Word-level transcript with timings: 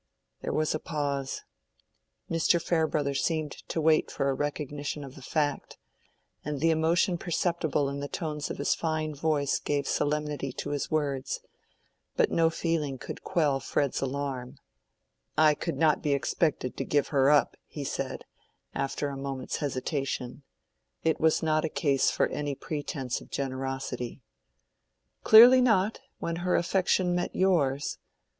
There 0.41 0.51
was 0.51 0.73
a 0.73 0.79
pause. 0.79 1.43
Mr. 2.27 2.59
Farebrother 2.59 3.13
seemed 3.13 3.51
to 3.69 3.79
wait 3.79 4.09
for 4.09 4.29
a 4.29 4.33
recognition 4.33 5.03
of 5.03 5.13
the 5.13 5.21
fact; 5.21 5.77
and 6.43 6.59
the 6.59 6.71
emotion 6.71 7.19
perceptible 7.19 7.87
in 7.87 7.99
the 7.99 8.07
tones 8.07 8.49
of 8.49 8.57
his 8.57 8.73
fine 8.73 9.13
voice 9.13 9.59
gave 9.59 9.87
solemnity 9.87 10.51
to 10.53 10.71
his 10.71 10.89
words. 10.89 11.41
But 12.15 12.31
no 12.31 12.49
feeling 12.49 12.97
could 12.97 13.23
quell 13.23 13.59
Fred's 13.59 14.01
alarm. 14.01 14.57
"I 15.37 15.53
could 15.53 15.77
not 15.77 16.01
be 16.01 16.13
expected 16.13 16.75
to 16.77 16.83
give 16.83 17.09
her 17.09 17.29
up," 17.29 17.55
he 17.67 17.83
said, 17.83 18.25
after 18.73 19.09
a 19.09 19.15
moment's 19.15 19.57
hesitation: 19.57 20.41
it 21.03 21.19
was 21.19 21.43
not 21.43 21.63
a 21.63 21.69
case 21.69 22.09
for 22.09 22.25
any 22.29 22.55
pretence 22.55 23.21
of 23.21 23.29
generosity. 23.29 24.23
"Clearly 25.23 25.61
not, 25.61 25.99
when 26.17 26.37
her 26.37 26.55
affection 26.55 27.13
met 27.13 27.35
yours. 27.35 27.99